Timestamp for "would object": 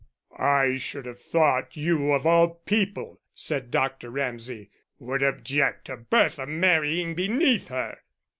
4.97-5.85